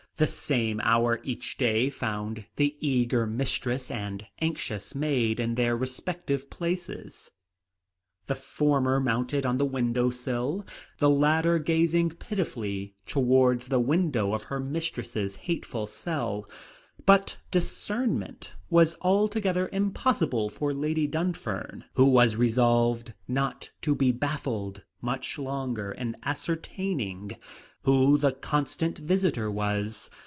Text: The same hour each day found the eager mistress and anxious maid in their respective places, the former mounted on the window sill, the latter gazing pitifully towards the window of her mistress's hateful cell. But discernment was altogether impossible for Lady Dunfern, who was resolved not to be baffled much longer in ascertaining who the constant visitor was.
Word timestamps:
The 0.17 0.27
same 0.27 0.79
hour 0.81 1.19
each 1.23 1.57
day 1.57 1.89
found 1.89 2.45
the 2.55 2.77
eager 2.79 3.25
mistress 3.25 3.89
and 3.89 4.23
anxious 4.39 4.93
maid 4.93 5.39
in 5.39 5.55
their 5.55 5.75
respective 5.75 6.47
places, 6.51 7.31
the 8.27 8.35
former 8.35 8.99
mounted 8.99 9.47
on 9.47 9.57
the 9.57 9.65
window 9.65 10.11
sill, 10.11 10.63
the 10.99 11.09
latter 11.09 11.57
gazing 11.57 12.11
pitifully 12.11 12.93
towards 13.07 13.69
the 13.69 13.79
window 13.79 14.35
of 14.35 14.43
her 14.43 14.59
mistress's 14.59 15.37
hateful 15.47 15.87
cell. 15.87 16.47
But 17.03 17.37
discernment 17.49 18.53
was 18.69 18.95
altogether 19.01 19.69
impossible 19.73 20.49
for 20.49 20.71
Lady 20.71 21.07
Dunfern, 21.07 21.85
who 21.95 22.05
was 22.05 22.35
resolved 22.35 23.15
not 23.27 23.71
to 23.81 23.95
be 23.95 24.11
baffled 24.11 24.83
much 25.01 25.39
longer 25.39 25.91
in 25.91 26.15
ascertaining 26.21 27.31
who 27.83 28.15
the 28.19 28.31
constant 28.31 28.99
visitor 28.99 29.49
was. 29.49 30.11